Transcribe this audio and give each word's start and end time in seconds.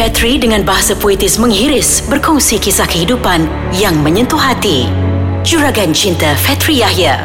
Fetri 0.00 0.40
dengan 0.40 0.64
bahasa 0.64 0.96
puitis 0.96 1.36
menghiris 1.36 2.00
berkongsi 2.08 2.56
kisah 2.56 2.88
kehidupan 2.88 3.44
yang 3.76 3.92
menyentuh 4.00 4.40
hati. 4.40 4.88
Juragan 5.44 5.92
Cinta 5.92 6.32
Fetri 6.40 6.80
Yahya. 6.80 7.20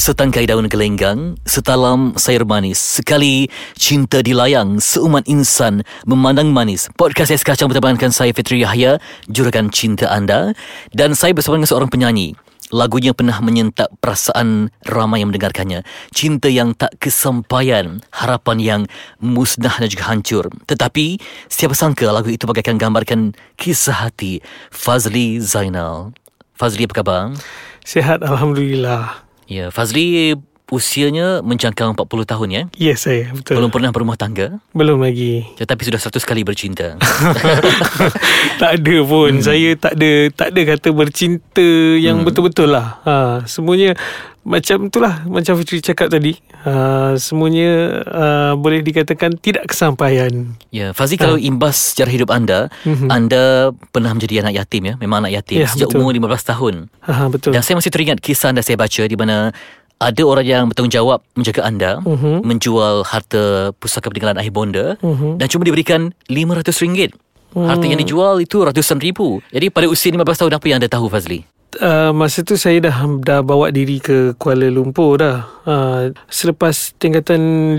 Setangkai 0.00 0.48
daun 0.48 0.72
gelenggang, 0.72 1.36
setalam 1.44 2.16
sayur 2.16 2.48
manis, 2.48 2.80
sekali 2.80 3.52
cinta 3.76 4.24
dilayang, 4.24 4.80
seumat 4.80 5.28
insan 5.28 5.84
memandang 6.08 6.48
manis. 6.48 6.88
Podcast 6.96 7.36
Kacang 7.44 7.68
bertemankan 7.68 8.08
saya 8.08 8.32
Fitri 8.32 8.64
Yahya, 8.64 8.96
juragan 9.28 9.68
cinta 9.68 10.08
anda. 10.08 10.56
Dan 10.96 11.12
saya 11.12 11.36
bersama 11.36 11.60
dengan 11.60 11.68
seorang 11.68 11.92
penyanyi. 11.92 12.32
Lagunya 12.70 13.10
pernah 13.10 13.38
menyentak 13.42 13.90
perasaan 13.98 14.70
ramai 14.86 15.22
yang 15.22 15.34
mendengarkannya. 15.34 15.82
Cinta 16.14 16.46
yang 16.46 16.74
tak 16.74 16.94
kesampaian, 17.02 17.98
harapan 18.14 18.58
yang 18.62 18.80
musnah 19.18 19.74
dan 19.74 19.90
juga 19.90 20.06
hancur. 20.06 20.46
Tetapi, 20.70 21.18
siapa 21.50 21.74
sangka 21.74 22.06
lagu 22.14 22.30
itu 22.30 22.46
bagaikan 22.46 22.78
gambarkan 22.78 23.34
kisah 23.58 24.06
hati 24.06 24.38
Fazli 24.70 25.42
Zainal. 25.42 26.14
Fazli 26.54 26.86
apa 26.86 26.94
khabar? 27.02 27.22
Sihat 27.82 28.22
Alhamdulillah. 28.22 29.26
Ya, 29.50 29.74
Fazli 29.74 30.38
usianya 30.70 31.42
menjangkau 31.42 31.92
40 31.98 32.30
tahun 32.30 32.48
ya. 32.48 32.62
Yes 32.78 33.04
saya 33.04 33.34
betul. 33.34 33.58
Belum 33.58 33.70
pernah 33.70 33.90
berumah 33.90 34.16
tangga, 34.16 34.62
Belum 34.70 35.02
lagi. 35.02 35.44
tetapi 35.58 35.82
sudah 35.84 36.00
100 36.00 36.22
kali 36.22 36.42
bercinta. 36.46 36.94
tak 38.62 38.70
ada 38.80 38.96
pun. 39.04 39.38
Hmm. 39.38 39.44
Saya 39.44 39.74
tak 39.76 39.98
ada 39.98 40.10
tak 40.32 40.48
ada 40.54 40.60
kata 40.76 40.88
bercinta 40.94 41.68
yang 41.98 42.22
hmm. 42.22 42.26
betul-betul 42.26 42.70
lah. 42.70 43.02
Ha, 43.04 43.14
semuanya 43.50 43.98
macam 44.40 44.88
itulah 44.88 45.20
macam 45.28 45.52
Fitri 45.60 45.84
cakap 45.84 46.08
tadi. 46.08 46.32
Ha, 46.64 47.12
semuanya 47.20 48.00
uh, 48.08 48.52
boleh 48.56 48.80
dikatakan 48.80 49.36
tidak 49.36 49.68
kesampaian. 49.68 50.56
ya, 50.72 50.96
Fazli 50.96 51.20
kalau 51.20 51.36
imbas 51.36 51.92
sejarah 51.92 52.12
hidup 52.12 52.30
anda, 52.32 52.72
anda 53.12 53.72
pernah 53.92 54.16
menjadi 54.16 54.40
anak 54.44 54.56
yatim 54.64 54.82
ya, 54.88 54.94
memang 54.96 55.24
anak 55.24 55.40
yatim 55.40 55.60
Ya, 55.60 55.68
sejak 55.68 55.92
betul. 55.92 56.00
umur 56.04 56.16
15 56.16 56.50
tahun. 56.56 56.74
Ha, 57.04 57.12
ha, 57.12 57.24
betul. 57.28 57.52
Dan 57.52 57.60
saya 57.60 57.76
masih 57.76 57.92
teringat 57.92 58.18
kisah 58.24 58.52
anda 58.56 58.64
saya 58.64 58.80
baca 58.80 59.02
di 59.04 59.16
mana 59.16 59.52
ada 60.00 60.22
orang 60.24 60.46
yang 60.48 60.64
bertanggungjawab 60.72 61.20
menjaga 61.36 61.60
anda 61.60 61.90
Mhm. 62.00 62.40
menjual 62.42 63.04
harta 63.04 63.76
pusaka 63.76 64.08
peninggalan 64.08 64.40
akhir 64.40 64.52
bonda 64.56 64.86
Mhm. 65.04 65.36
dan 65.36 65.46
cuma 65.52 65.62
diberikan 65.62 66.16
RM500. 66.26 67.12
Harta 67.50 67.82
yang 67.82 67.98
dijual 67.98 68.38
itu 68.38 68.62
ratusan 68.62 69.02
ribu. 69.02 69.42
Jadi 69.50 69.68
pada 69.68 69.90
usia 69.90 70.08
15 70.08 70.38
tahun 70.38 70.54
apa 70.54 70.64
yang 70.70 70.78
anda 70.78 70.86
tahu 70.86 71.10
Fazli? 71.10 71.42
Uh, 71.78 72.10
masa 72.10 72.42
tu 72.42 72.58
saya 72.58 72.82
dah 72.82 73.06
dah 73.22 73.46
bawa 73.46 73.70
diri 73.70 74.02
ke 74.02 74.34
Kuala 74.34 74.66
Lumpur 74.66 75.22
dah. 75.22 75.46
Uh, 75.62 76.10
selepas 76.26 76.98
tingkatan 76.98 77.38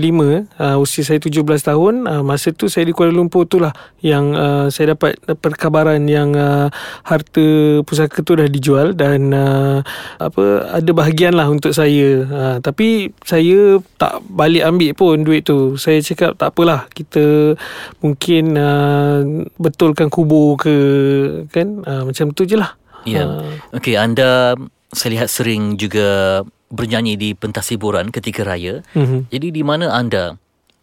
uh, 0.56 0.80
usia 0.80 1.04
saya 1.04 1.20
17 1.20 1.44
tahun, 1.60 2.08
uh, 2.08 2.24
masa 2.24 2.56
tu 2.56 2.72
saya 2.72 2.88
di 2.88 2.96
Kuala 2.96 3.12
Lumpur 3.12 3.44
tu 3.44 3.60
lah 3.60 3.76
yang 4.00 4.32
uh, 4.32 4.72
saya 4.72 4.96
dapat 4.96 5.20
perkabaran 5.44 6.08
yang 6.08 6.32
uh, 6.32 6.72
harta 7.04 7.44
pusaka 7.84 8.24
tu 8.24 8.32
dah 8.32 8.48
dijual 8.48 8.96
dan 8.96 9.28
uh, 9.36 9.84
apa 10.16 10.72
ada 10.72 10.90
bahagian 10.96 11.36
lah 11.36 11.52
untuk 11.52 11.76
saya. 11.76 12.24
Uh, 12.24 12.56
tapi 12.64 13.12
saya 13.28 13.76
tak 14.00 14.24
balik 14.24 14.64
ambil 14.72 14.90
pun 14.96 15.20
duit 15.20 15.44
tu. 15.44 15.76
Saya 15.76 16.00
cakap 16.00 16.40
tak 16.40 16.56
apalah 16.56 16.88
kita 16.96 17.60
mungkin 18.00 18.56
uh, 18.56 19.20
betulkan 19.60 20.08
kubur 20.08 20.56
ke 20.56 20.74
kan 21.52 21.84
uh, 21.84 22.08
macam 22.08 22.32
tu 22.32 22.48
je 22.48 22.56
lah. 22.56 22.72
Ya. 23.04 23.24
Okey, 23.74 23.98
anda 23.98 24.54
saya 24.92 25.20
lihat 25.20 25.28
sering 25.32 25.80
juga 25.80 26.42
bernyanyi 26.72 27.14
di 27.20 27.30
pentas 27.36 27.68
hiburan 27.72 28.08
ketika 28.12 28.44
raya. 28.44 28.80
Mhm. 28.96 29.28
Jadi 29.28 29.48
di 29.52 29.62
mana 29.64 29.92
anda 29.92 30.36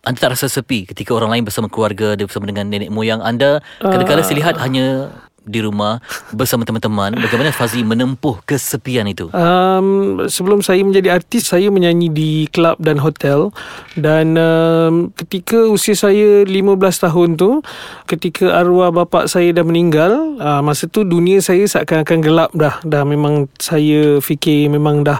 anda 0.07 0.15
tak 0.15 0.39
rasa 0.39 0.47
sepi 0.47 0.87
ketika 0.87 1.11
orang 1.11 1.35
lain 1.35 1.43
bersama 1.43 1.67
keluarga, 1.67 2.15
bersama 2.15 2.47
dengan 2.47 2.71
nenek 2.71 2.87
moyang 2.87 3.19
anda. 3.19 3.59
Kadang-kadang 3.83 4.23
saya 4.23 4.37
lihat 4.39 4.55
hanya 4.63 5.11
di 5.45 5.59
rumah 5.63 6.03
bersama 6.35 6.67
teman-teman. 6.67 7.15
Bagaimana 7.17 7.49
Fazli 7.55 7.81
menempuh 7.81 8.43
kesepian 8.45 9.07
itu? 9.09 9.31
Um, 9.31 10.21
sebelum 10.29 10.61
saya 10.61 10.83
menjadi 10.83 11.17
artis, 11.17 11.49
saya 11.49 11.71
menyanyi 11.73 12.07
di 12.11 12.31
kelab 12.51 12.77
dan 12.77 13.01
hotel. 13.01 13.49
Dan 13.97 14.35
um, 14.37 15.09
ketika 15.15 15.67
usia 15.67 15.95
saya 15.97 16.43
15 16.45 16.77
tahun 16.79 17.29
tu, 17.39 17.63
ketika 18.05 18.59
arwah 18.59 18.93
bapa 18.93 19.25
saya 19.25 19.55
dah 19.55 19.65
meninggal, 19.65 20.37
uh, 20.39 20.61
masa 20.61 20.85
tu 20.85 21.01
dunia 21.03 21.39
saya 21.41 21.65
seakan-akan 21.65 22.19
gelap 22.21 22.51
dah. 22.53 22.81
Dah 22.85 23.03
memang 23.07 23.47
saya 23.57 24.21
fikir 24.21 24.69
memang 24.69 25.07
dah 25.07 25.17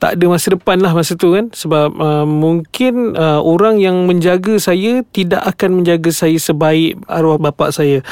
tak 0.00 0.16
ada 0.16 0.24
masa 0.28 0.56
depan 0.56 0.80
lah 0.80 0.92
masa 0.92 1.16
tu 1.16 1.32
kan. 1.32 1.48
Sebab 1.52 1.88
uh, 1.96 2.26
mungkin 2.28 3.14
uh, 3.14 3.40
orang 3.40 3.80
yang 3.80 4.04
menjaga 4.04 4.60
saya 4.60 5.02
tidak 5.14 5.44
akan 5.56 5.82
menjaga 5.82 6.10
saya 6.12 6.36
sebaik 6.36 7.00
arwah 7.08 7.40
bapa 7.40 7.72
saya. 7.72 8.04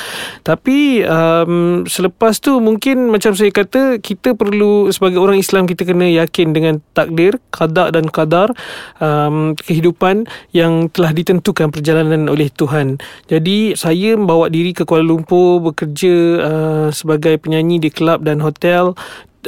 Tapi 0.45 1.03
um, 1.05 1.58
selepas 1.87 2.39
tu 2.43 2.59
mungkin 2.59 3.09
macam 3.09 3.33
saya 3.33 3.53
kata 3.53 4.03
kita 4.03 4.35
perlu 4.35 4.91
sebagai 4.91 5.21
orang 5.23 5.39
Islam 5.41 5.65
kita 5.65 5.87
kena 5.87 6.09
yakin 6.25 6.53
dengan 6.57 6.81
takdir, 6.93 7.37
qada 7.51 7.91
dan 7.93 8.09
qadar 8.09 8.53
um, 8.99 9.55
kehidupan 9.57 10.29
yang 10.57 10.91
telah 10.91 11.15
ditentukan 11.15 11.71
perjalanan 11.71 12.27
oleh 12.27 12.51
Tuhan. 12.51 12.99
Jadi 13.31 13.79
saya 13.79 14.17
membawa 14.19 14.51
diri 14.51 14.75
ke 14.75 14.83
Kuala 14.89 15.07
Lumpur 15.07 15.63
bekerja 15.63 16.15
uh, 16.41 16.89
sebagai 16.91 17.37
penyanyi 17.39 17.79
di 17.79 17.91
kelab 17.93 18.25
dan 18.25 18.41
hotel 18.41 18.97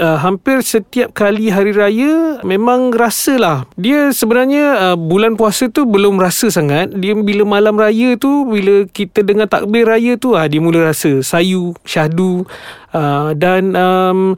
uh, 0.00 0.19
hampir 0.19 0.65
setiap 0.65 1.12
kali 1.12 1.53
hari 1.53 1.77
raya 1.77 2.41
memang 2.43 2.91
rasalah. 2.91 3.69
Dia 3.77 4.11
sebenarnya 4.11 4.66
uh, 4.91 4.97
bulan 4.97 5.37
puasa 5.37 5.69
tu 5.69 5.84
belum 5.84 6.16
rasa 6.16 6.49
sangat. 6.49 6.97
Dia 6.97 7.12
bila 7.15 7.44
malam 7.44 7.77
raya 7.77 8.16
tu 8.16 8.49
bila 8.49 8.89
kita 8.89 9.21
dengar 9.21 9.47
takbir 9.47 9.84
raya 9.84 10.16
tu 10.16 10.33
ah 10.34 10.49
dia 10.49 10.59
mula 10.59 10.91
rasa 10.91 11.21
sayu 11.21 11.77
syahdu 11.84 12.49
uh, 12.97 13.37
dan 13.37 13.77
um, 13.77 14.34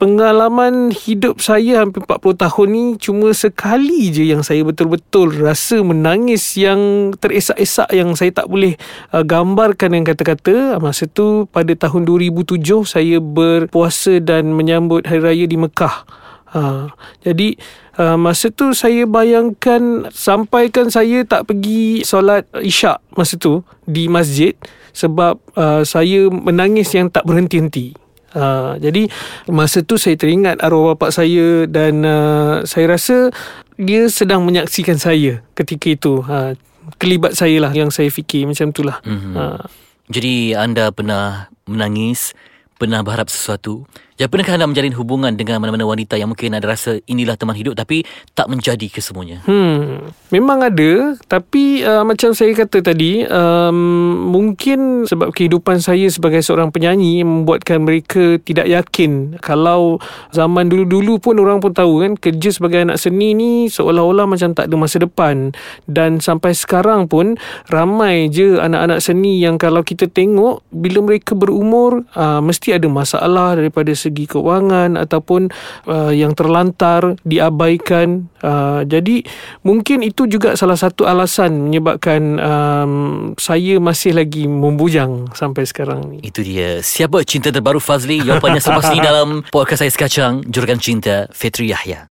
Pengalaman 0.00 0.96
hidup 0.96 1.44
saya 1.44 1.84
hampir 1.84 2.00
40 2.00 2.40
tahun 2.40 2.66
ni 2.72 2.84
cuma 2.96 3.36
sekali 3.36 4.08
je 4.08 4.32
yang 4.32 4.40
saya 4.40 4.64
betul-betul 4.64 5.28
rasa 5.44 5.84
menangis 5.84 6.56
yang 6.56 7.12
teresak-esak 7.20 7.92
yang 7.92 8.16
saya 8.16 8.32
tak 8.32 8.48
boleh 8.48 8.80
uh, 9.12 9.20
gambarkan 9.20 9.92
dengan 9.92 10.08
kata-kata. 10.08 10.80
Masa 10.80 11.04
tu 11.04 11.44
pada 11.52 11.76
tahun 11.76 12.08
2007 12.08 12.64
saya 12.88 13.20
berpuasa 13.20 14.24
dan 14.24 14.56
menyambut 14.56 15.04
hari 15.04 15.20
raya 15.20 15.44
di 15.44 15.60
Mekah. 15.60 16.08
Ha, 16.56 16.88
jadi 17.20 17.60
uh, 18.00 18.16
masa 18.16 18.48
tu 18.48 18.72
saya 18.72 19.04
bayangkan 19.04 20.08
sampaikan 20.16 20.88
saya 20.88 21.28
tak 21.28 21.52
pergi 21.52 22.08
solat 22.08 22.48
isyak 22.64 23.04
masa 23.20 23.36
tu 23.36 23.60
di 23.84 24.08
masjid 24.08 24.56
sebab 24.96 25.36
uh, 25.60 25.84
saya 25.84 26.32
menangis 26.32 26.88
yang 26.96 27.12
tak 27.12 27.28
berhenti-henti. 27.28 28.09
Uh, 28.30 28.78
jadi 28.78 29.10
masa 29.50 29.82
tu 29.82 29.98
saya 29.98 30.14
teringat 30.14 30.62
arwah 30.62 30.94
bapa 30.94 31.10
saya 31.10 31.66
dan 31.66 32.06
uh, 32.06 32.62
saya 32.62 32.94
rasa 32.94 33.34
dia 33.74 34.06
sedang 34.06 34.46
menyaksikan 34.46 34.98
saya 35.00 35.42
ketika 35.54 35.90
itu. 35.90 36.22
Uh, 36.26 36.54
kelibat 36.98 37.38
saya 37.38 37.62
lah 37.62 37.72
yang 37.72 37.92
saya 37.92 38.10
fikir 38.10 38.48
macam 38.48 38.72
tu 38.74 38.82
lah. 38.82 38.98
Mhm. 39.04 39.32
Uh, 39.36 39.62
Jadi 40.10 40.58
anda 40.58 40.90
pernah 40.90 41.46
menangis, 41.70 42.34
pernah 42.82 42.98
berharap 43.06 43.30
sesuatu. 43.30 43.86
Dan 44.20 44.28
pernahkah 44.28 44.60
anda 44.60 44.68
menjalin 44.68 44.92
hubungan 45.00 45.32
dengan 45.32 45.64
mana-mana 45.64 45.88
wanita 45.88 46.20
yang 46.20 46.28
mungkin 46.28 46.52
anda 46.52 46.68
rasa 46.68 47.00
inilah 47.08 47.40
teman 47.40 47.56
hidup 47.56 47.72
tapi 47.72 48.04
tak 48.36 48.52
menjadi 48.52 48.84
kesemuanya? 48.92 49.40
Hmm, 49.48 50.12
memang 50.28 50.60
ada. 50.60 51.16
Tapi 51.24 51.80
uh, 51.80 52.04
macam 52.04 52.36
saya 52.36 52.52
kata 52.52 52.84
tadi 52.84 53.24
um, 53.24 54.28
mungkin 54.28 55.08
sebab 55.08 55.32
kehidupan 55.32 55.80
saya 55.80 56.04
sebagai 56.12 56.44
seorang 56.44 56.68
penyanyi 56.68 57.24
membuatkan 57.24 57.80
mereka 57.80 58.36
tidak 58.44 58.68
yakin. 58.68 59.40
Kalau 59.40 59.96
zaman 60.36 60.68
dulu-dulu 60.68 61.16
pun 61.16 61.40
orang 61.40 61.64
pun 61.64 61.72
tahu 61.72 62.04
kan 62.04 62.12
kerja 62.20 62.52
sebagai 62.52 62.84
anak 62.84 63.00
seni 63.00 63.32
ni 63.32 63.72
seolah-olah 63.72 64.28
macam 64.28 64.52
tak 64.52 64.68
ada 64.68 64.76
masa 64.76 65.00
depan. 65.00 65.56
Dan 65.88 66.20
sampai 66.20 66.52
sekarang 66.52 67.08
pun 67.08 67.40
ramai 67.72 68.28
je 68.28 68.60
anak-anak 68.60 69.00
seni 69.00 69.40
yang 69.40 69.56
kalau 69.56 69.80
kita 69.80 70.12
tengok 70.12 70.60
bila 70.68 71.08
mereka 71.08 71.32
berumur 71.32 72.04
uh, 72.12 72.44
mesti 72.44 72.76
ada 72.76 72.84
masalah 72.84 73.56
daripada 73.56 73.96
segi 73.96 74.09
kewangan 74.12 74.98
ataupun 74.98 75.50
uh, 75.86 76.12
yang 76.12 76.34
terlantar 76.34 77.16
diabaikan 77.24 78.28
uh, 78.42 78.82
jadi 78.84 79.22
mungkin 79.62 80.02
itu 80.02 80.26
juga 80.26 80.58
salah 80.58 80.76
satu 80.76 81.06
alasan 81.06 81.70
menyebabkan 81.70 82.22
um, 82.40 82.92
saya 83.36 83.78
masih 83.78 84.16
lagi 84.16 84.44
membujang 84.50 85.30
sampai 85.32 85.64
sekarang 85.64 86.10
ni 86.10 86.18
Itu 86.24 86.42
dia. 86.42 86.82
Siapa 86.82 87.22
cinta 87.24 87.54
terbaru 87.54 87.78
Fazli? 87.78 88.20
Jawapannya 88.20 88.60
selepas 88.62 88.90
ini 88.92 89.00
dalam 89.00 89.28
podcast 89.48 89.86
Ais 89.86 89.96
Kacang, 89.96 90.44
Juragan 90.48 90.80
Cinta, 90.82 91.30
Fitri 91.30 91.70
Yahya. 91.70 92.10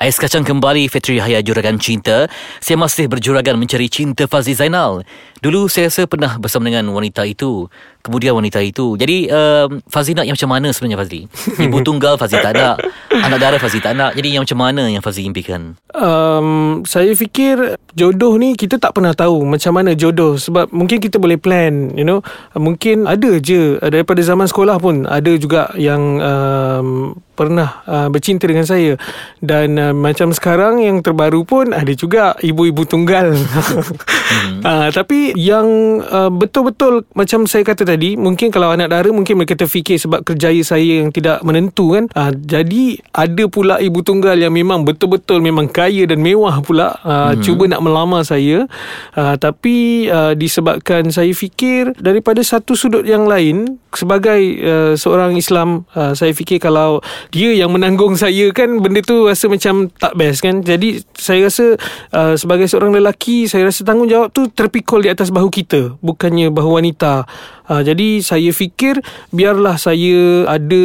Ais 0.00 0.16
Kacang 0.16 0.48
kembali 0.48 0.88
Fitri 0.88 1.20
Yahya 1.20 1.44
Juragan 1.44 1.76
Cinta 1.76 2.24
Saya 2.56 2.80
masih 2.80 3.04
berjuragan 3.04 3.60
mencari 3.60 3.84
cinta 3.92 4.24
Fazli 4.24 4.56
Zainal 4.56 5.04
Dulu 5.40 5.66
saya 5.72 5.88
rasa 5.88 6.04
pernah 6.04 6.36
bersama 6.36 6.68
dengan 6.68 6.88
wanita 6.92 7.24
itu 7.24 7.68
Kemudian 8.00 8.32
wanita 8.32 8.64
itu. 8.64 8.96
Jadi 8.96 9.28
um, 9.28 9.84
Fazli 9.84 10.16
nak 10.16 10.24
yang 10.24 10.32
macam 10.32 10.50
mana 10.56 10.72
sebenarnya 10.72 10.98
Fazli? 11.04 11.20
Ibu 11.68 11.84
tunggal 11.84 12.16
Fazli 12.16 12.40
tak 12.40 12.56
nak. 12.56 12.80
Anak 13.12 13.36
dara 13.36 13.56
Fazli 13.60 13.84
tak 13.84 13.92
nak. 13.92 14.16
Jadi 14.16 14.32
yang 14.32 14.48
macam 14.48 14.56
mana 14.56 14.88
yang 14.88 15.04
Fazli 15.04 15.28
impikan? 15.28 15.76
Um, 15.92 16.80
saya 16.88 17.12
fikir 17.12 17.76
jodoh 17.92 18.40
ni 18.40 18.56
kita 18.56 18.80
tak 18.80 18.96
pernah 18.96 19.12
tahu 19.12 19.44
macam 19.44 19.76
mana 19.76 19.92
jodoh. 19.92 20.40
Sebab 20.40 20.72
mungkin 20.72 20.96
kita 20.96 21.20
boleh 21.20 21.36
plan 21.36 21.92
you 21.92 22.08
know. 22.08 22.24
Mungkin 22.56 23.04
ada 23.04 23.36
je 23.36 23.76
daripada 23.84 24.24
zaman 24.24 24.48
sekolah 24.48 24.80
pun 24.80 25.04
ada 25.04 25.36
juga 25.36 25.68
yang 25.76 26.00
um, 26.24 27.12
pernah 27.36 27.84
uh, 27.84 28.08
bercinta 28.08 28.48
dengan 28.48 28.64
saya. 28.64 28.96
Dan 29.44 29.76
uh, 29.76 29.92
macam 29.92 30.32
sekarang 30.32 30.80
yang 30.80 31.04
terbaru 31.04 31.44
pun 31.44 31.76
ada 31.76 31.92
juga 31.92 32.32
ibu-ibu 32.40 32.88
tunggal 32.88 33.36
hmm. 34.30 34.60
uh, 34.62 34.88
tapi 34.94 35.34
yang 35.34 36.00
uh, 36.06 36.30
betul-betul 36.30 37.04
macam 37.18 37.44
saya 37.50 37.66
kata 37.66 37.82
tadi 37.82 38.14
mungkin 38.14 38.54
kalau 38.54 38.70
anak 38.70 38.94
dara 38.94 39.10
mungkin 39.10 39.42
mereka 39.42 39.58
terfikir 39.58 39.98
sebab 39.98 40.22
kerjaya 40.22 40.62
saya 40.62 41.02
yang 41.02 41.10
tidak 41.10 41.42
menentu 41.42 41.98
kan 41.98 42.06
uh, 42.14 42.30
jadi 42.32 42.98
ada 43.10 43.44
pula 43.50 43.82
ibu 43.82 44.00
tunggal 44.04 44.38
yang 44.38 44.52
memang 44.52 44.84
betul-betul 44.84 45.42
memang 45.42 45.66
kaya 45.66 46.04
dan 46.04 46.20
mewah 46.20 46.60
pula 46.60 47.00
uh, 47.02 47.32
hmm. 47.32 47.42
cuba 47.42 47.64
nak 47.66 47.80
melamar 47.80 48.22
saya 48.22 48.68
uh, 49.16 49.34
tapi 49.40 50.06
uh, 50.12 50.36
disebabkan 50.36 51.08
saya 51.08 51.32
fikir 51.32 51.96
daripada 51.96 52.44
satu 52.44 52.76
sudut 52.76 53.02
yang 53.02 53.24
lain 53.24 53.80
sebagai 53.96 54.40
uh, 54.60 54.92
seorang 54.94 55.34
Islam 55.34 55.88
uh, 55.96 56.12
saya 56.12 56.36
fikir 56.36 56.60
kalau 56.60 57.00
dia 57.32 57.56
yang 57.56 57.72
menanggung 57.72 58.14
saya 58.14 58.52
kan 58.52 58.78
benda 58.84 59.00
tu 59.00 59.24
rasa 59.26 59.48
macam 59.48 59.88
tak 59.96 60.12
best 60.20 60.44
kan 60.44 60.60
jadi 60.60 61.00
saya 61.16 61.48
rasa 61.48 61.80
uh, 62.12 62.34
sebagai 62.36 62.68
seorang 62.68 62.92
lelaki 62.92 63.48
saya 63.48 63.64
rasa 63.64 63.82
tanggungjawab 63.82 64.19
tu 64.28 64.52
terpikul 64.52 65.00
di 65.00 65.08
atas 65.08 65.32
bahu 65.32 65.48
kita 65.48 65.96
bukannya 66.04 66.52
bahu 66.52 66.76
wanita. 66.76 67.24
Uh, 67.70 67.80
jadi 67.80 68.20
saya 68.20 68.50
fikir 68.50 69.00
biarlah 69.32 69.78
saya 69.80 70.44
ada 70.44 70.84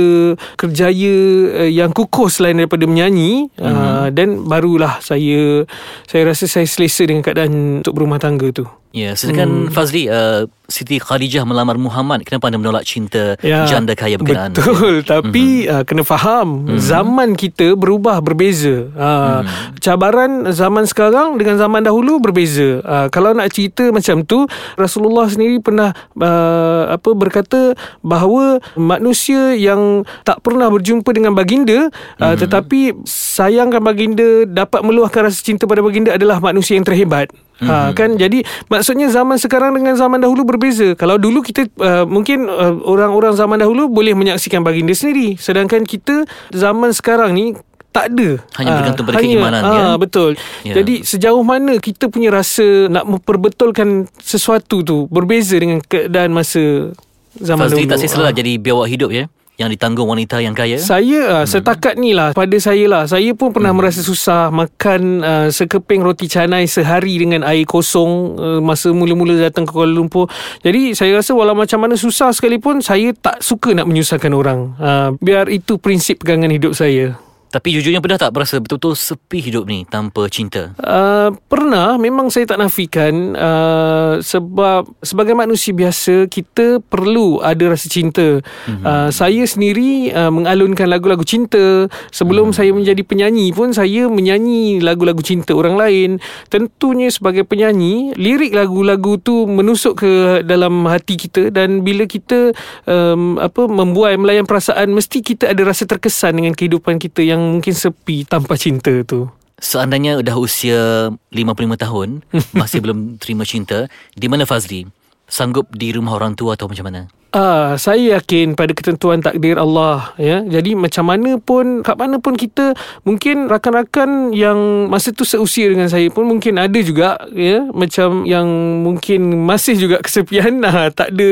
kerjaya 0.56 1.18
uh, 1.66 1.70
yang 1.70 1.92
kukuh 1.92 2.32
selain 2.32 2.56
daripada 2.56 2.88
menyanyi. 2.88 3.52
Uh, 3.60 3.68
hmm. 3.68 4.16
dan 4.16 4.30
barulah 4.48 5.04
saya 5.04 5.68
saya 6.08 6.22
rasa 6.30 6.48
saya 6.48 6.70
selesa 6.70 7.04
dengan 7.04 7.26
keadaan 7.26 7.82
untuk 7.84 7.98
berumah 7.98 8.22
tangga 8.22 8.48
tu 8.54 8.70
Ya, 8.96 9.12
sedangkan 9.12 9.68
hmm. 9.68 9.72
Fazli 9.76 10.08
uh, 10.08 10.48
Siti 10.66 10.98
Khadijah 10.98 11.46
melamar 11.46 11.78
Muhammad 11.78 12.26
kenapa 12.26 12.50
anda 12.50 12.58
menolak 12.58 12.86
cinta 12.88 13.38
ya, 13.44 13.70
janda 13.70 13.94
kaya 13.94 14.18
berkenaan? 14.18 14.54
Betul, 14.56 15.06
ya? 15.06 15.20
tapi 15.20 15.66
mm-hmm. 15.66 15.74
uh, 15.74 15.84
kena 15.86 16.04
faham 16.08 16.66
mm-hmm. 16.66 16.80
zaman 16.82 17.30
kita 17.38 17.78
berubah 17.78 18.18
berbeza. 18.22 18.90
Uh, 18.94 19.46
mm-hmm. 19.46 19.78
cabaran 19.78 20.32
zaman 20.56 20.90
sekarang 20.90 21.38
dengan 21.38 21.62
zaman 21.62 21.86
dahulu 21.86 22.18
berbeza. 22.18 22.82
Uh, 22.82 23.08
kalau 23.14 23.38
nak 23.38 23.54
cerita 23.54 23.94
macam 23.94 24.26
tu, 24.26 24.50
Rasulullah 24.80 25.30
sendiri 25.30 25.62
pernah 25.62 25.94
uh, 26.18 26.98
apa 26.98 27.10
berkata 27.14 27.78
bahawa 28.02 28.58
manusia 28.74 29.54
yang 29.54 30.02
tak 30.26 30.42
pernah 30.42 30.72
berjumpa 30.74 31.10
dengan 31.14 31.38
baginda 31.38 31.92
mm-hmm. 31.92 32.22
uh, 32.26 32.36
tetapi 32.36 33.06
sayangkan 33.06 33.82
baginda 33.86 34.50
dapat 34.50 34.82
meluahkan 34.82 35.30
rasa 35.30 35.46
cinta 35.46 35.70
pada 35.70 35.86
baginda 35.86 36.18
adalah 36.18 36.42
manusia 36.42 36.74
yang 36.74 36.86
terhebat. 36.88 37.30
Mm-hmm. 37.56 37.72
Ha 37.72 37.96
kan 37.96 38.10
jadi 38.20 38.44
maksudnya 38.68 39.08
zaman 39.08 39.40
sekarang 39.40 39.72
dengan 39.80 39.96
zaman 39.96 40.20
dahulu 40.20 40.44
berbeza. 40.44 40.92
Kalau 41.00 41.16
dulu 41.16 41.40
kita 41.40 41.72
uh, 41.80 42.04
mungkin 42.04 42.52
uh, 42.52 42.84
orang-orang 42.84 43.32
zaman 43.36 43.64
dahulu 43.64 43.88
boleh 43.88 44.12
menyaksikan 44.12 44.60
baginda 44.60 44.92
sendiri 44.92 45.40
sedangkan 45.40 45.88
kita 45.88 46.28
zaman 46.52 46.92
sekarang 46.92 47.32
ni 47.32 47.56
tak 47.96 48.12
ada. 48.12 48.30
Hanya 48.60 48.72
bergantung 48.84 49.06
pada 49.08 49.18
keimanan 49.24 49.62
ha, 49.64 49.72
ya. 49.72 49.84
betul. 49.96 50.36
Ya. 50.68 50.84
Jadi 50.84 51.08
sejauh 51.08 51.40
mana 51.48 51.80
kita 51.80 52.12
punya 52.12 52.28
rasa 52.28 52.92
nak 52.92 53.08
memperbetulkan 53.08 54.12
sesuatu 54.20 54.84
tu 54.84 55.08
berbeza 55.08 55.56
dengan 55.56 55.80
keadaan 55.80 56.36
masa 56.36 56.92
zaman 57.40 57.72
Fazli 57.72 57.88
dulu. 57.88 57.92
tak 57.96 58.00
sesala 58.04 58.30
ha. 58.32 58.36
jadi 58.36 58.60
biawak 58.60 58.88
hidup 58.92 59.16
ya 59.16 59.32
yang 59.56 59.72
ditanggung 59.72 60.08
wanita 60.08 60.44
yang 60.44 60.52
kaya? 60.52 60.76
Saya 60.76 61.42
uh, 61.42 61.46
setakat 61.48 61.96
ni 61.96 62.12
lah 62.12 62.36
pada 62.36 62.58
saya 62.60 62.86
lah. 62.88 63.04
Saya 63.08 63.32
pun 63.32 63.56
pernah 63.56 63.72
hmm. 63.72 63.80
merasa 63.80 64.04
susah 64.04 64.52
makan 64.52 65.02
uh, 65.24 65.48
sekeping 65.48 66.04
roti 66.04 66.28
canai 66.28 66.68
sehari 66.68 67.16
dengan 67.16 67.48
air 67.48 67.64
kosong 67.64 68.12
uh, 68.36 68.60
masa 68.60 68.92
mula-mula 68.92 69.40
datang 69.40 69.64
ke 69.64 69.72
Kuala 69.72 69.96
Lumpur. 69.96 70.28
Jadi 70.60 70.92
saya 70.92 71.16
rasa 71.16 71.32
walau 71.32 71.56
macam 71.56 71.80
mana 71.80 71.96
susah 71.96 72.36
sekalipun 72.36 72.84
saya 72.84 73.16
tak 73.16 73.40
suka 73.40 73.72
nak 73.72 73.88
menyusahkan 73.88 74.32
orang. 74.36 74.76
Uh, 74.76 75.10
biar 75.24 75.48
itu 75.48 75.80
prinsip 75.80 76.24
pegangan 76.24 76.52
hidup 76.52 76.76
saya. 76.76 77.16
Tapi 77.56 77.72
jujurnya 77.72 78.04
pernah 78.04 78.20
tak 78.20 78.36
berasa 78.36 78.60
betul-betul 78.60 79.00
sepi 79.00 79.40
hidup 79.40 79.64
ni 79.64 79.88
tanpa 79.88 80.28
cinta? 80.28 80.76
Uh, 80.76 81.32
pernah, 81.48 81.96
memang 81.96 82.28
saya 82.28 82.44
tak 82.44 82.60
nafikan 82.60 83.32
uh, 83.32 84.20
sebab 84.20 84.84
sebagai 85.00 85.32
manusia 85.40 85.72
biasa 85.72 86.28
kita 86.28 86.84
perlu 86.84 87.40
ada 87.40 87.72
rasa 87.72 87.88
cinta. 87.88 88.44
Mm-hmm. 88.44 88.84
Uh, 88.84 89.08
saya 89.08 89.48
sendiri 89.48 90.12
uh, 90.12 90.28
mengalunkan 90.36 90.92
lagu-lagu 90.92 91.24
cinta. 91.24 91.88
Sebelum 92.12 92.52
mm. 92.52 92.56
saya 92.60 92.76
menjadi 92.76 93.00
penyanyi 93.08 93.56
pun 93.56 93.72
saya 93.72 94.12
menyanyi 94.12 94.84
lagu-lagu 94.84 95.24
cinta 95.24 95.56
orang 95.56 95.80
lain. 95.80 96.20
Tentunya 96.52 97.08
sebagai 97.08 97.48
penyanyi, 97.48 98.20
lirik 98.20 98.52
lagu-lagu 98.52 99.16
tu 99.16 99.48
menusuk 99.48 100.04
ke 100.04 100.44
dalam 100.44 100.84
hati 100.92 101.16
kita 101.16 101.56
dan 101.56 101.88
bila 101.88 102.04
kita 102.04 102.52
um, 102.84 103.40
apa 103.40 103.64
membuai 103.64 104.20
melayan 104.20 104.44
perasaan 104.44 104.92
mesti 104.92 105.24
kita 105.24 105.56
ada 105.56 105.64
rasa 105.64 105.88
terkesan 105.88 106.36
dengan 106.36 106.52
kehidupan 106.52 107.00
kita 107.00 107.24
yang 107.24 107.45
mungkin 107.54 107.74
sepi 107.78 108.26
tanpa 108.26 108.58
cinta 108.58 108.92
tu? 109.06 109.30
Seandainya 109.62 110.20
dah 110.20 110.36
usia 110.36 111.10
55 111.32 111.84
tahun 111.86 112.10
masih 112.60 112.80
belum 112.84 113.22
terima 113.22 113.46
cinta, 113.48 113.88
di 114.18 114.28
mana 114.28 114.44
Fazli? 114.44 114.86
Sanggup 115.26 115.70
di 115.74 115.90
rumah 115.90 116.14
orang 116.14 116.38
tua 116.38 116.54
atau 116.54 116.70
macam 116.70 116.86
mana? 116.86 117.10
Ah, 117.36 117.76
saya 117.76 118.16
yakin 118.16 118.56
pada 118.56 118.72
ketentuan 118.72 119.20
takdir 119.20 119.60
Allah 119.60 120.16
ya. 120.16 120.40
Jadi 120.48 120.72
macam 120.72 121.04
mana 121.04 121.36
pun 121.36 121.84
kat 121.84 122.00
mana 122.00 122.16
pun 122.16 122.40
kita 122.40 122.72
mungkin 123.04 123.52
rakan-rakan 123.52 124.32
yang 124.32 124.88
masa 124.88 125.12
tu 125.12 125.28
seusia 125.28 125.68
dengan 125.68 125.92
saya 125.92 126.08
pun 126.08 126.24
mungkin 126.32 126.56
ada 126.56 126.80
juga 126.80 127.20
ya 127.36 127.68
macam 127.76 128.24
yang 128.24 128.48
mungkin 128.88 129.44
masih 129.44 129.76
juga 129.76 130.00
kesepian 130.00 130.64
nah, 130.64 130.88
tak 130.96 131.12
ada 131.12 131.32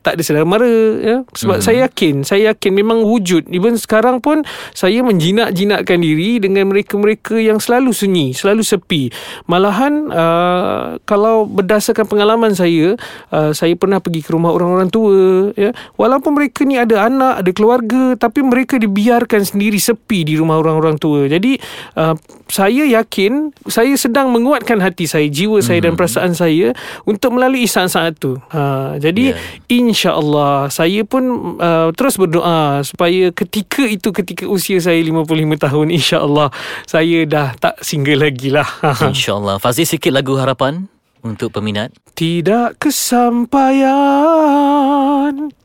tak 0.00 0.16
ada 0.16 0.22
saudara 0.24 0.48
mara 0.48 0.72
ya. 1.04 1.28
Sebab 1.36 1.60
hmm. 1.60 1.66
saya 1.68 1.78
yakin, 1.84 2.14
saya 2.24 2.56
yakin 2.56 2.72
memang 2.72 3.04
wujud. 3.04 3.44
Even 3.52 3.76
sekarang 3.76 4.24
pun 4.24 4.40
saya 4.72 5.04
menjinak-jinakkan 5.04 6.00
diri 6.00 6.40
dengan 6.40 6.72
mereka-mereka 6.72 7.36
yang 7.36 7.60
selalu 7.60 7.92
sunyi, 7.92 8.32
selalu 8.32 8.64
sepi. 8.64 9.12
Malahan 9.44 10.08
uh, 10.08 10.96
kalau 11.04 11.44
berdasarkan 11.44 12.08
pengalaman 12.08 12.56
saya, 12.56 12.96
uh, 13.28 13.52
saya 13.52 13.76
pernah 13.76 14.00
pergi 14.00 14.24
ke 14.24 14.32
rumah 14.32 14.56
orang-orang 14.56 14.88
tua 14.88 15.25
ya. 15.54 15.70
Walaupun 15.96 16.32
mereka 16.34 16.66
ni 16.66 16.76
ada 16.76 17.06
anak 17.06 17.44
ada 17.44 17.50
keluarga 17.52 18.02
tapi 18.16 18.42
mereka 18.42 18.80
dibiarkan 18.80 19.42
sendiri 19.44 19.78
sepi 19.78 20.26
di 20.26 20.34
rumah 20.38 20.58
orang-orang 20.58 20.96
tua. 20.98 21.28
Jadi 21.30 21.58
uh, 21.98 22.14
saya 22.46 22.86
yakin 22.86 23.54
saya 23.66 23.94
sedang 23.98 24.30
menguatkan 24.30 24.78
hati 24.78 25.04
saya 25.10 25.26
jiwa 25.26 25.58
saya 25.62 25.82
hmm. 25.82 25.86
dan 25.86 25.92
perasaan 25.98 26.32
saya 26.32 26.72
untuk 27.04 27.34
melalui 27.34 27.66
saat-saat 27.66 28.18
tu. 28.18 28.38
Ha, 28.54 28.96
jadi 29.02 29.34
yeah. 29.34 29.70
insya-Allah 29.70 30.70
saya 30.70 31.02
pun 31.02 31.56
uh, 31.58 31.90
terus 31.92 32.16
berdoa 32.16 32.82
supaya 32.86 33.34
ketika 33.34 33.82
itu 33.84 34.14
ketika 34.14 34.44
usia 34.46 34.78
saya 34.78 34.98
55 35.02 35.26
tahun 35.58 35.86
insya-Allah 35.92 36.48
saya 36.86 37.26
dah 37.26 37.48
tak 37.58 37.82
single 37.82 38.22
lagi 38.22 38.54
lah. 38.54 38.66
insya-Allah. 39.12 39.58
Fazil 39.58 39.86
sikit 39.86 40.14
lagu 40.14 40.38
harapan 40.38 40.86
untuk 41.34 41.50
peminat? 41.50 41.90
Tidak 42.14 42.78
kesampaian 42.78 43.90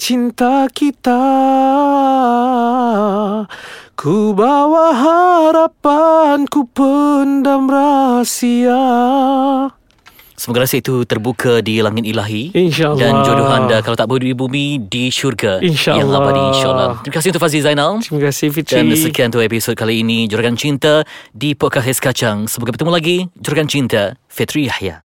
cinta 0.02 0.66
kita. 0.74 1.22
Ku 3.94 4.34
bawa 4.34 4.98
harapan, 4.98 6.50
ku 6.50 6.66
pendam 6.66 7.70
rahsia 7.70 8.82
Semoga 10.42 10.66
rasa 10.66 10.82
itu 10.82 11.06
terbuka 11.06 11.62
di 11.62 11.86
langit 11.86 12.02
ilahi. 12.02 12.50
InsyaAllah. 12.50 12.98
Dan 12.98 13.14
jodoh 13.22 13.46
anda 13.46 13.78
kalau 13.86 13.94
tak 13.94 14.10
di 14.10 14.34
bumi 14.34 14.82
Di 14.90 15.14
syurga. 15.14 15.62
InsyaAllah. 15.62 16.02
Yang 16.02 16.10
abadi 16.18 16.42
insyaAllah. 16.50 16.90
Terima 17.06 17.14
kasih 17.14 17.30
untuk 17.30 17.44
Fazil 17.46 17.62
Zainal. 17.62 17.92
Terima 18.02 18.22
kasih 18.26 18.48
Fitri. 18.50 18.74
Dan 18.74 18.90
sekian 18.98 19.30
untuk 19.30 19.46
episod 19.46 19.78
kali 19.78 20.02
ini 20.02 20.26
Juragan 20.26 20.58
Cinta 20.58 21.06
Di 21.30 21.54
Podcast 21.54 22.02
Kacang. 22.02 22.50
Semoga 22.50 22.74
bertemu 22.74 22.90
lagi 22.90 23.18
Juragan 23.38 23.70
Cinta 23.70 24.18
Fitri 24.26 24.66
Yahya 24.66 25.06